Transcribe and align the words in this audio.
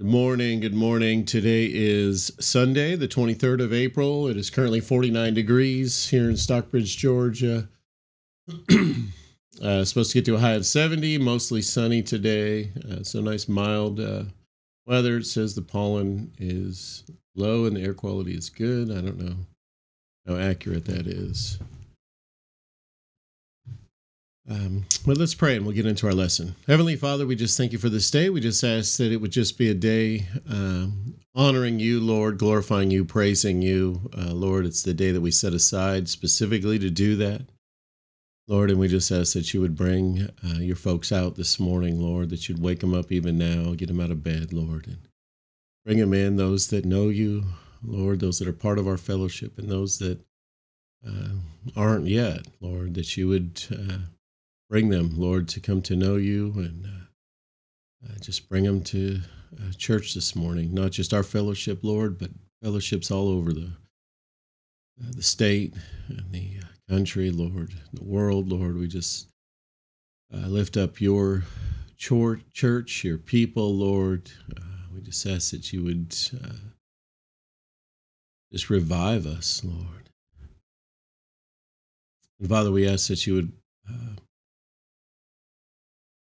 Good 0.00 0.08
morning. 0.08 0.60
Good 0.60 0.72
morning. 0.72 1.26
Today 1.26 1.68
is 1.70 2.32
Sunday, 2.40 2.96
the 2.96 3.06
23rd 3.06 3.62
of 3.62 3.70
April. 3.70 4.28
It 4.28 4.38
is 4.38 4.48
currently 4.48 4.80
49 4.80 5.34
degrees 5.34 6.08
here 6.08 6.30
in 6.30 6.38
Stockbridge, 6.38 6.96
Georgia. 6.96 7.68
uh, 9.62 9.84
supposed 9.84 10.12
to 10.12 10.14
get 10.14 10.24
to 10.24 10.36
a 10.36 10.38
high 10.38 10.52
of 10.52 10.64
70, 10.64 11.18
mostly 11.18 11.60
sunny 11.60 12.02
today. 12.02 12.72
Uh, 12.90 13.02
so 13.02 13.20
nice, 13.20 13.46
mild 13.46 14.00
uh, 14.00 14.22
weather. 14.86 15.18
It 15.18 15.26
says 15.26 15.54
the 15.54 15.60
pollen 15.60 16.32
is 16.38 17.04
low 17.36 17.66
and 17.66 17.76
the 17.76 17.82
air 17.82 17.92
quality 17.92 18.32
is 18.32 18.48
good. 18.48 18.90
I 18.90 19.02
don't 19.02 19.18
know 19.18 19.36
how 20.26 20.36
accurate 20.36 20.86
that 20.86 21.06
is. 21.06 21.58
Um, 24.50 24.84
but 25.06 25.16
let's 25.16 25.34
pray 25.34 25.54
and 25.54 25.64
we'll 25.64 25.76
get 25.76 25.86
into 25.86 26.08
our 26.08 26.12
lesson. 26.12 26.56
Heavenly 26.66 26.96
Father, 26.96 27.24
we 27.24 27.36
just 27.36 27.56
thank 27.56 27.70
you 27.70 27.78
for 27.78 27.88
this 27.88 28.10
day. 28.10 28.30
We 28.30 28.40
just 28.40 28.64
ask 28.64 28.96
that 28.98 29.12
it 29.12 29.18
would 29.18 29.30
just 29.30 29.56
be 29.56 29.70
a 29.70 29.74
day 29.74 30.26
um, 30.50 31.14
honoring 31.36 31.78
you, 31.78 32.00
Lord, 32.00 32.36
glorifying 32.36 32.90
you, 32.90 33.04
praising 33.04 33.62
you. 33.62 34.10
Uh, 34.16 34.32
Lord, 34.32 34.66
it's 34.66 34.82
the 34.82 34.92
day 34.92 35.12
that 35.12 35.20
we 35.20 35.30
set 35.30 35.54
aside 35.54 36.08
specifically 36.08 36.80
to 36.80 36.90
do 36.90 37.14
that. 37.16 37.42
Lord, 38.48 38.70
and 38.70 38.80
we 38.80 38.88
just 38.88 39.12
ask 39.12 39.34
that 39.34 39.54
you 39.54 39.60
would 39.60 39.76
bring 39.76 40.28
uh, 40.44 40.58
your 40.58 40.74
folks 40.74 41.12
out 41.12 41.36
this 41.36 41.60
morning, 41.60 42.00
Lord, 42.00 42.30
that 42.30 42.48
you'd 42.48 42.60
wake 42.60 42.80
them 42.80 42.92
up 42.92 43.12
even 43.12 43.38
now, 43.38 43.74
get 43.74 43.86
them 43.86 44.00
out 44.00 44.10
of 44.10 44.24
bed, 44.24 44.52
Lord, 44.52 44.88
and 44.88 44.98
bring 45.84 45.98
them 45.98 46.12
in, 46.12 46.34
those 46.34 46.66
that 46.68 46.84
know 46.84 47.08
you, 47.08 47.44
Lord, 47.84 48.18
those 48.18 48.40
that 48.40 48.48
are 48.48 48.52
part 48.52 48.80
of 48.80 48.88
our 48.88 48.96
fellowship, 48.96 49.56
and 49.56 49.68
those 49.68 49.98
that 49.98 50.18
uh, 51.06 51.28
aren't 51.76 52.08
yet, 52.08 52.48
Lord, 52.60 52.94
that 52.94 53.16
you 53.16 53.28
would 53.28 53.64
uh, 53.70 53.98
bring 54.70 54.88
them, 54.88 55.10
Lord, 55.16 55.48
to 55.48 55.60
come 55.60 55.82
to 55.82 55.96
know 55.96 56.14
you 56.14 56.52
and 56.54 56.86
uh, 56.86 58.08
uh, 58.08 58.18
just 58.20 58.48
bring 58.48 58.64
them 58.64 58.82
to 58.84 59.20
uh, 59.58 59.72
church 59.76 60.14
this 60.14 60.36
morning. 60.36 60.72
Not 60.72 60.92
just 60.92 61.12
our 61.12 61.24
fellowship, 61.24 61.80
Lord, 61.82 62.18
but 62.18 62.30
fellowships 62.62 63.10
all 63.10 63.28
over 63.28 63.52
the 63.52 63.72
uh, 65.02 65.10
the 65.16 65.22
state 65.22 65.74
and 66.08 66.30
the 66.30 66.58
uh, 66.62 66.66
country, 66.88 67.30
Lord, 67.30 67.74
the 67.92 68.04
world, 68.04 68.52
Lord. 68.52 68.78
We 68.78 68.86
just 68.86 69.28
uh, 70.32 70.46
lift 70.46 70.76
up 70.76 71.00
your 71.00 71.42
church, 71.96 73.02
your 73.02 73.18
people, 73.18 73.74
Lord. 73.74 74.30
we 74.94 75.00
just 75.00 75.26
ask 75.26 75.50
that 75.50 75.72
you 75.72 75.82
would 75.82 76.10
just 78.50 78.70
revive 78.70 79.26
us, 79.26 79.62
Lord. 79.64 80.10
And 82.38 82.48
Father, 82.48 82.70
we 82.70 82.88
ask 82.88 83.08
that 83.08 83.26
you 83.26 83.34
would 83.34 83.52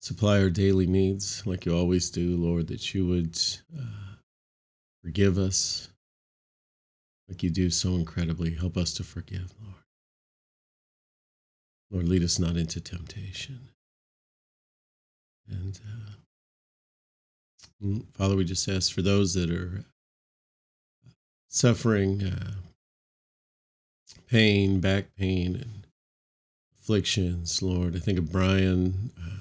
supply 0.00 0.40
our 0.40 0.50
daily 0.50 0.86
needs 0.86 1.46
like 1.46 1.66
you 1.66 1.76
always 1.76 2.10
do, 2.10 2.36
Lord, 2.36 2.68
that 2.68 2.94
you 2.94 3.06
would 3.06 3.38
uh, 3.76 4.16
forgive 5.02 5.38
us 5.38 5.88
like 7.28 7.42
you 7.42 7.50
do 7.50 7.70
so 7.70 7.90
incredibly. 7.90 8.54
Help 8.54 8.76
us 8.76 8.94
to 8.94 9.04
forgive, 9.04 9.52
Lord. 9.60 9.74
Lord, 11.90 12.08
lead 12.08 12.22
us 12.22 12.38
not 12.38 12.56
into 12.56 12.80
temptation. 12.80 13.70
And 15.48 15.80
uh, 15.86 16.12
mm, 17.84 18.06
Father, 18.12 18.36
we 18.36 18.44
just 18.44 18.68
ask 18.68 18.92
for 18.92 19.02
those 19.02 19.34
that 19.34 19.50
are 19.50 19.84
suffering 21.48 22.22
uh, 22.22 22.52
pain, 24.30 24.80
back 24.80 25.06
pain, 25.16 25.54
and 25.56 25.86
afflictions, 26.78 27.62
Lord. 27.62 27.96
I 27.96 27.98
think 27.98 28.18
of 28.18 28.30
Brian, 28.30 29.10
uh, 29.18 29.37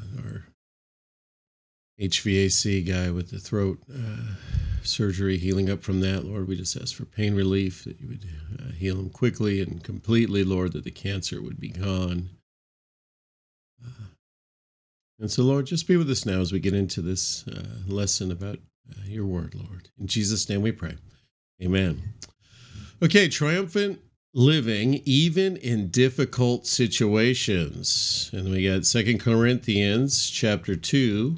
HVAC 1.99 2.87
guy 2.87 3.09
with 3.11 3.31
the 3.31 3.39
throat 3.39 3.79
uh, 3.91 4.35
surgery, 4.83 5.37
healing 5.37 5.69
up 5.69 5.81
from 5.81 5.99
that, 6.01 6.25
Lord. 6.25 6.47
We 6.47 6.55
just 6.55 6.75
ask 6.75 6.95
for 6.95 7.05
pain 7.05 7.35
relief, 7.35 7.83
that 7.83 7.99
you 7.99 8.07
would 8.07 8.25
uh, 8.59 8.71
heal 8.73 8.99
him 8.99 9.09
quickly 9.09 9.61
and 9.61 9.83
completely, 9.83 10.43
Lord, 10.43 10.73
that 10.73 10.83
the 10.83 10.91
cancer 10.91 11.41
would 11.41 11.59
be 11.59 11.69
gone. 11.69 12.29
Uh, 13.83 14.05
and 15.19 15.31
so, 15.31 15.43
Lord, 15.43 15.65
just 15.65 15.87
be 15.87 15.97
with 15.97 16.09
us 16.09 16.25
now 16.25 16.39
as 16.39 16.51
we 16.51 16.59
get 16.59 16.75
into 16.75 17.01
this 17.01 17.47
uh, 17.47 17.63
lesson 17.87 18.31
about 18.31 18.59
uh, 18.89 19.01
your 19.05 19.25
word, 19.25 19.55
Lord. 19.55 19.89
In 19.99 20.07
Jesus' 20.07 20.47
name 20.47 20.61
we 20.61 20.71
pray. 20.71 20.95
Amen. 21.61 22.13
Okay, 23.01 23.27
triumphant 23.27 23.99
living 24.33 25.01
even 25.05 25.57
in 25.57 25.89
difficult 25.89 26.67
situations. 26.67 28.29
And 28.31 28.51
we 28.51 28.67
got 28.67 28.85
Second 28.85 29.19
Corinthians 29.19 30.29
chapter 30.29 30.75
2 30.75 31.37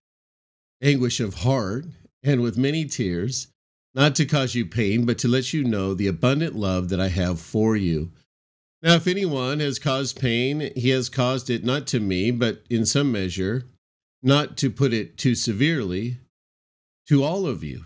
anguish 0.81 1.19
of 1.19 1.35
heart, 1.35 1.85
and 2.23 2.41
with 2.41 2.57
many 2.57 2.85
tears, 2.85 3.47
not 3.93 4.15
to 4.15 4.25
cause 4.25 4.55
you 4.55 4.65
pain, 4.65 5.05
but 5.05 5.17
to 5.19 5.27
let 5.27 5.53
you 5.53 5.63
know 5.63 5.93
the 5.93 6.07
abundant 6.07 6.55
love 6.55 6.89
that 6.89 6.99
I 6.99 7.09
have 7.09 7.39
for 7.39 7.75
you. 7.75 8.11
Now, 8.81 8.95
if 8.95 9.05
anyone 9.05 9.59
has 9.59 9.77
caused 9.77 10.19
pain, 10.19 10.71
he 10.75 10.89
has 10.89 11.09
caused 11.09 11.49
it 11.49 11.63
not 11.63 11.85
to 11.87 11.99
me, 11.99 12.31
but 12.31 12.63
in 12.69 12.85
some 12.85 13.11
measure, 13.11 13.65
not 14.23 14.57
to 14.57 14.71
put 14.71 14.93
it 14.93 15.17
too 15.17 15.35
severely, 15.35 16.17
to 17.07 17.23
all 17.23 17.45
of 17.45 17.63
you. 17.63 17.85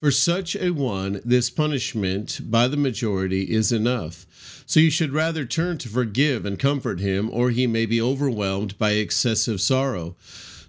For 0.00 0.10
such 0.10 0.56
a 0.56 0.70
one, 0.70 1.20
this 1.24 1.48
punishment 1.48 2.40
by 2.50 2.68
the 2.68 2.76
majority 2.76 3.44
is 3.44 3.70
enough. 3.70 4.26
So 4.66 4.80
you 4.80 4.90
should 4.90 5.12
rather 5.12 5.44
turn 5.44 5.78
to 5.78 5.88
forgive 5.88 6.44
and 6.44 6.58
comfort 6.58 6.98
him, 6.98 7.30
or 7.32 7.50
he 7.50 7.66
may 7.66 7.86
be 7.86 8.00
overwhelmed 8.00 8.78
by 8.78 8.92
excessive 8.92 9.60
sorrow. 9.60 10.16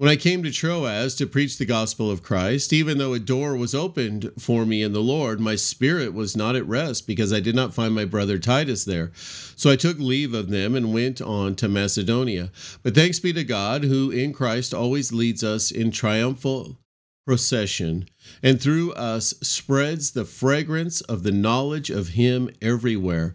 When 0.00 0.08
I 0.08 0.16
came 0.16 0.42
to 0.44 0.50
Troas 0.50 1.14
to 1.16 1.26
preach 1.26 1.58
the 1.58 1.66
gospel 1.66 2.10
of 2.10 2.22
Christ, 2.22 2.72
even 2.72 2.96
though 2.96 3.12
a 3.12 3.18
door 3.18 3.54
was 3.54 3.74
opened 3.74 4.32
for 4.38 4.64
me 4.64 4.82
in 4.82 4.94
the 4.94 5.02
Lord, 5.02 5.40
my 5.40 5.56
spirit 5.56 6.14
was 6.14 6.34
not 6.34 6.56
at 6.56 6.66
rest 6.66 7.06
because 7.06 7.34
I 7.34 7.40
did 7.40 7.54
not 7.54 7.74
find 7.74 7.94
my 7.94 8.06
brother 8.06 8.38
Titus 8.38 8.86
there. 8.86 9.10
So 9.14 9.70
I 9.70 9.76
took 9.76 9.98
leave 9.98 10.32
of 10.32 10.48
them 10.48 10.74
and 10.74 10.94
went 10.94 11.20
on 11.20 11.54
to 11.56 11.68
Macedonia. 11.68 12.50
But 12.82 12.94
thanks 12.94 13.18
be 13.18 13.34
to 13.34 13.44
God, 13.44 13.84
who 13.84 14.10
in 14.10 14.32
Christ 14.32 14.72
always 14.72 15.12
leads 15.12 15.44
us 15.44 15.70
in 15.70 15.90
triumphal 15.90 16.78
procession, 17.26 18.08
and 18.42 18.58
through 18.58 18.94
us 18.94 19.34
spreads 19.42 20.12
the 20.12 20.24
fragrance 20.24 21.02
of 21.02 21.24
the 21.24 21.30
knowledge 21.30 21.90
of 21.90 22.08
Him 22.08 22.48
everywhere. 22.62 23.34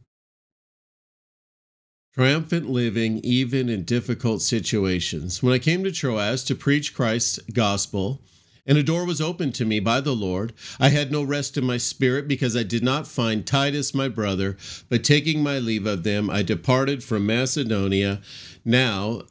Triumphant 2.13 2.69
living 2.69 3.19
even 3.23 3.69
in 3.69 3.83
difficult 3.83 4.41
situations. 4.41 5.41
When 5.41 5.53
I 5.53 5.59
came 5.59 5.83
to 5.83 5.91
Troas 5.91 6.43
to 6.43 6.55
preach 6.55 6.93
Christ's 6.93 7.39
gospel, 7.53 8.21
And 8.63 8.77
a 8.77 8.83
door 8.83 9.05
was 9.05 9.19
opened 9.19 9.55
to 9.55 9.65
me 9.65 9.79
by 9.79 10.01
the 10.01 10.13
Lord. 10.13 10.53
I 10.79 10.89
had 10.89 11.11
no 11.11 11.23
rest 11.23 11.57
in 11.57 11.65
my 11.65 11.77
spirit 11.77 12.27
because 12.27 12.55
I 12.55 12.61
did 12.61 12.83
not 12.83 13.07
find 13.07 13.43
Titus 13.43 13.95
my 13.95 14.07
brother, 14.07 14.55
but 14.87 15.03
taking 15.03 15.41
my 15.41 15.57
leave 15.57 15.87
of 15.87 16.03
them, 16.03 16.29
I 16.29 16.43
departed 16.43 17.03
from 17.03 17.25
Macedonia. 17.25 18.21
Now, 18.63 19.23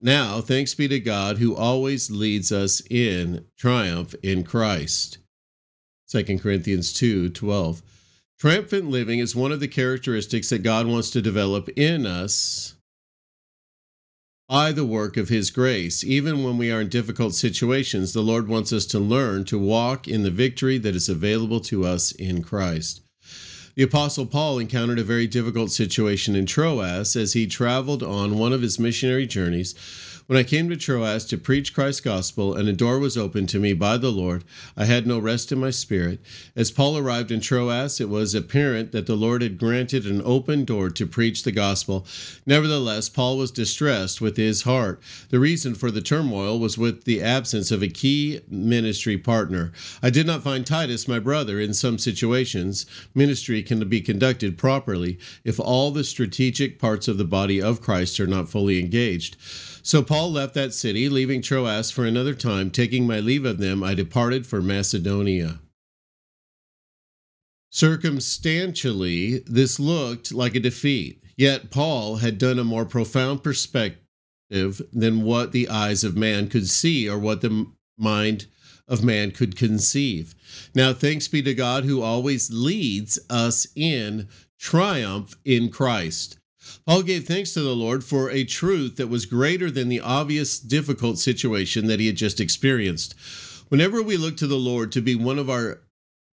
now, 0.00 0.40
thanks 0.40 0.74
be 0.74 0.88
to 0.88 0.98
God 1.00 1.38
who 1.38 1.54
always 1.54 2.10
leads 2.10 2.50
us 2.50 2.82
in 2.90 3.46
triumph 3.56 4.14
in 4.22 4.42
Christ. 4.42 5.18
2 6.10 6.38
Corinthians 6.38 6.92
2 6.92 7.30
12. 7.30 7.82
Triumphant 8.42 8.90
living 8.90 9.20
is 9.20 9.36
one 9.36 9.52
of 9.52 9.60
the 9.60 9.68
characteristics 9.68 10.50
that 10.50 10.64
God 10.64 10.88
wants 10.88 11.10
to 11.10 11.22
develop 11.22 11.68
in 11.76 12.04
us 12.04 12.74
by 14.48 14.72
the 14.72 14.84
work 14.84 15.16
of 15.16 15.28
His 15.28 15.52
grace. 15.52 16.02
Even 16.02 16.42
when 16.42 16.58
we 16.58 16.68
are 16.72 16.80
in 16.80 16.88
difficult 16.88 17.36
situations, 17.36 18.12
the 18.12 18.20
Lord 18.20 18.48
wants 18.48 18.72
us 18.72 18.84
to 18.86 18.98
learn 18.98 19.44
to 19.44 19.60
walk 19.60 20.08
in 20.08 20.24
the 20.24 20.30
victory 20.32 20.76
that 20.78 20.96
is 20.96 21.08
available 21.08 21.60
to 21.60 21.84
us 21.84 22.10
in 22.10 22.42
Christ. 22.42 23.02
The 23.76 23.84
Apostle 23.84 24.26
Paul 24.26 24.58
encountered 24.58 24.98
a 24.98 25.04
very 25.04 25.28
difficult 25.28 25.70
situation 25.70 26.34
in 26.34 26.44
Troas 26.44 27.14
as 27.14 27.34
he 27.34 27.46
traveled 27.46 28.02
on 28.02 28.38
one 28.38 28.52
of 28.52 28.62
his 28.62 28.76
missionary 28.76 29.28
journeys. 29.28 29.76
When 30.28 30.38
I 30.38 30.44
came 30.44 30.68
to 30.68 30.76
Troas 30.76 31.24
to 31.26 31.36
preach 31.36 31.74
Christ's 31.74 32.00
gospel, 32.00 32.54
and 32.54 32.68
a 32.68 32.72
door 32.72 33.00
was 33.00 33.18
opened 33.18 33.48
to 33.50 33.58
me 33.58 33.72
by 33.72 33.96
the 33.96 34.12
Lord, 34.12 34.44
I 34.76 34.84
had 34.84 35.04
no 35.04 35.18
rest 35.18 35.50
in 35.50 35.58
my 35.58 35.70
spirit. 35.70 36.20
As 36.54 36.70
Paul 36.70 36.96
arrived 36.96 37.32
in 37.32 37.40
Troas, 37.40 38.00
it 38.00 38.08
was 38.08 38.32
apparent 38.32 38.92
that 38.92 39.06
the 39.06 39.16
Lord 39.16 39.42
had 39.42 39.58
granted 39.58 40.06
an 40.06 40.22
open 40.24 40.64
door 40.64 40.90
to 40.90 41.06
preach 41.06 41.42
the 41.42 41.50
gospel. 41.50 42.06
Nevertheless, 42.46 43.08
Paul 43.08 43.36
was 43.36 43.50
distressed 43.50 44.20
with 44.20 44.36
his 44.36 44.62
heart. 44.62 45.02
The 45.30 45.40
reason 45.40 45.74
for 45.74 45.90
the 45.90 46.00
turmoil 46.00 46.58
was 46.58 46.78
with 46.78 47.02
the 47.02 47.20
absence 47.20 47.72
of 47.72 47.82
a 47.82 47.88
key 47.88 48.40
ministry 48.48 49.18
partner. 49.18 49.72
I 50.02 50.10
did 50.10 50.26
not 50.26 50.44
find 50.44 50.64
Titus, 50.64 51.08
my 51.08 51.18
brother, 51.18 51.58
in 51.58 51.74
some 51.74 51.98
situations. 51.98 52.86
Ministry 53.12 53.60
can 53.64 53.88
be 53.88 54.00
conducted 54.00 54.56
properly 54.56 55.18
if 55.42 55.58
all 55.58 55.90
the 55.90 56.04
strategic 56.04 56.78
parts 56.78 57.08
of 57.08 57.18
the 57.18 57.24
body 57.24 57.60
of 57.60 57.82
Christ 57.82 58.20
are 58.20 58.26
not 58.28 58.48
fully 58.48 58.78
engaged. 58.78 59.36
So 59.84 60.00
Paul 60.12 60.32
left 60.32 60.52
that 60.52 60.74
city, 60.74 61.08
leaving 61.08 61.40
Troas 61.40 61.90
for 61.90 62.04
another 62.04 62.34
time. 62.34 62.70
Taking 62.70 63.06
my 63.06 63.18
leave 63.18 63.46
of 63.46 63.56
them, 63.56 63.82
I 63.82 63.94
departed 63.94 64.46
for 64.46 64.60
Macedonia. 64.60 65.60
Circumstantially, 67.70 69.38
this 69.46 69.80
looked 69.80 70.30
like 70.30 70.54
a 70.54 70.60
defeat, 70.60 71.24
yet 71.38 71.70
Paul 71.70 72.16
had 72.16 72.36
done 72.36 72.58
a 72.58 72.62
more 72.62 72.84
profound 72.84 73.42
perspective 73.42 74.82
than 74.92 75.22
what 75.22 75.52
the 75.52 75.70
eyes 75.70 76.04
of 76.04 76.14
man 76.14 76.50
could 76.50 76.68
see 76.68 77.08
or 77.08 77.18
what 77.18 77.40
the 77.40 77.68
mind 77.96 78.48
of 78.86 79.02
man 79.02 79.30
could 79.30 79.56
conceive. 79.56 80.34
Now, 80.74 80.92
thanks 80.92 81.26
be 81.26 81.40
to 81.40 81.54
God 81.54 81.84
who 81.84 82.02
always 82.02 82.50
leads 82.52 83.18
us 83.30 83.66
in 83.74 84.28
triumph 84.58 85.36
in 85.46 85.70
Christ. 85.70 86.36
Paul 86.86 87.02
gave 87.02 87.26
thanks 87.26 87.52
to 87.54 87.60
the 87.60 87.76
Lord 87.76 88.04
for 88.04 88.30
a 88.30 88.44
truth 88.44 88.96
that 88.96 89.08
was 89.08 89.26
greater 89.26 89.70
than 89.70 89.88
the 89.88 90.00
obvious 90.00 90.58
difficult 90.58 91.18
situation 91.18 91.86
that 91.86 92.00
he 92.00 92.06
had 92.06 92.16
just 92.16 92.40
experienced. 92.40 93.14
Whenever 93.68 94.02
we 94.02 94.16
look 94.16 94.36
to 94.36 94.46
the 94.46 94.56
Lord 94.56 94.92
to 94.92 95.00
be 95.00 95.14
one 95.14 95.38
of 95.38 95.48
our 95.48 95.80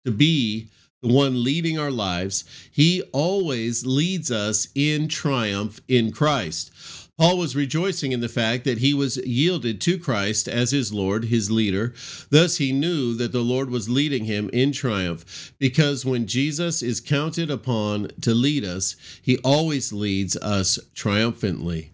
to 0.04 0.12
be 0.12 0.68
the 1.02 1.12
one 1.12 1.42
leading 1.44 1.78
our 1.78 1.90
lives, 1.90 2.44
he 2.70 3.02
always 3.12 3.84
leads 3.84 4.30
us 4.30 4.68
in 4.74 5.08
triumph 5.08 5.80
in 5.88 6.12
Christ. 6.12 7.05
Paul 7.18 7.38
was 7.38 7.56
rejoicing 7.56 8.12
in 8.12 8.20
the 8.20 8.28
fact 8.28 8.64
that 8.64 8.78
he 8.78 8.92
was 8.92 9.16
yielded 9.16 9.80
to 9.80 9.98
Christ 9.98 10.46
as 10.46 10.70
his 10.72 10.92
Lord, 10.92 11.24
his 11.24 11.50
leader. 11.50 11.94
Thus, 12.28 12.58
he 12.58 12.72
knew 12.72 13.14
that 13.14 13.32
the 13.32 13.40
Lord 13.40 13.70
was 13.70 13.88
leading 13.88 14.26
him 14.26 14.50
in 14.52 14.70
triumph, 14.72 15.54
because 15.58 16.04
when 16.04 16.26
Jesus 16.26 16.82
is 16.82 17.00
counted 17.00 17.50
upon 17.50 18.08
to 18.20 18.34
lead 18.34 18.64
us, 18.64 18.96
he 19.22 19.38
always 19.38 19.94
leads 19.94 20.36
us 20.36 20.78
triumphantly. 20.94 21.92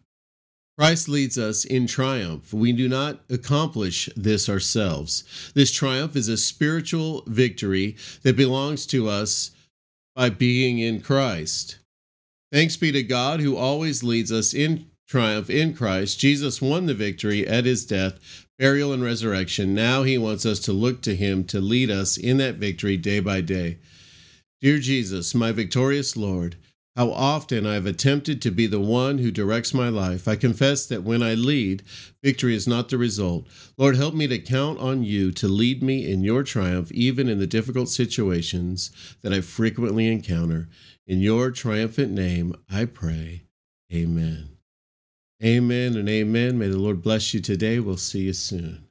Christ 0.76 1.08
leads 1.08 1.38
us 1.38 1.64
in 1.64 1.86
triumph. 1.86 2.52
We 2.52 2.72
do 2.72 2.88
not 2.88 3.20
accomplish 3.30 4.08
this 4.16 4.48
ourselves. 4.48 5.52
This 5.54 5.70
triumph 5.70 6.16
is 6.16 6.28
a 6.28 6.36
spiritual 6.36 7.22
victory 7.28 7.96
that 8.22 8.36
belongs 8.36 8.86
to 8.86 9.08
us 9.08 9.52
by 10.16 10.30
being 10.30 10.80
in 10.80 11.00
Christ. 11.00 11.78
Thanks 12.50 12.76
be 12.76 12.90
to 12.90 13.02
God 13.02 13.38
who 13.40 13.56
always 13.56 14.02
leads 14.02 14.32
us 14.32 14.52
in 14.52 14.86
triumph 15.12 15.50
in 15.50 15.74
Christ, 15.74 16.18
Jesus 16.18 16.62
won 16.62 16.86
the 16.86 16.94
victory 16.94 17.46
at 17.46 17.66
his 17.66 17.84
death, 17.84 18.46
burial, 18.58 18.94
and 18.94 19.04
resurrection. 19.04 19.74
Now 19.74 20.04
he 20.04 20.16
wants 20.16 20.46
us 20.46 20.58
to 20.60 20.72
look 20.72 21.02
to 21.02 21.14
him 21.14 21.44
to 21.48 21.60
lead 21.60 21.90
us 21.90 22.16
in 22.16 22.38
that 22.38 22.54
victory 22.54 22.96
day 22.96 23.20
by 23.20 23.42
day. 23.42 23.76
Dear 24.62 24.78
Jesus, 24.78 25.34
my 25.34 25.52
victorious 25.52 26.16
Lord, 26.16 26.56
how 26.96 27.10
often 27.10 27.66
I 27.66 27.74
have 27.74 27.84
attempted 27.84 28.40
to 28.40 28.50
be 28.50 28.66
the 28.66 28.80
one 28.80 29.18
who 29.18 29.30
directs 29.30 29.74
my 29.74 29.90
life. 29.90 30.26
I 30.26 30.34
confess 30.34 30.86
that 30.86 31.02
when 31.02 31.22
I 31.22 31.34
lead, 31.34 31.82
victory 32.24 32.54
is 32.54 32.66
not 32.66 32.88
the 32.88 32.96
result. 32.96 33.46
Lord, 33.76 33.96
help 33.96 34.14
me 34.14 34.26
to 34.28 34.38
count 34.38 34.78
on 34.78 35.02
you 35.02 35.30
to 35.32 35.46
lead 35.46 35.82
me 35.82 36.10
in 36.10 36.24
your 36.24 36.42
triumph, 36.42 36.90
even 36.90 37.28
in 37.28 37.38
the 37.38 37.46
difficult 37.46 37.90
situations 37.90 38.90
that 39.20 39.34
I 39.34 39.42
frequently 39.42 40.10
encounter. 40.10 40.70
In 41.06 41.20
your 41.20 41.50
triumphant 41.50 42.12
name, 42.12 42.54
I 42.70 42.86
pray. 42.86 43.42
Amen. 43.92 44.52
Amen 45.44 45.96
and 45.96 46.08
amen. 46.08 46.56
May 46.56 46.68
the 46.68 46.78
Lord 46.78 47.02
bless 47.02 47.34
you 47.34 47.40
today. 47.40 47.80
We'll 47.80 47.96
see 47.96 48.20
you 48.20 48.32
soon. 48.32 48.86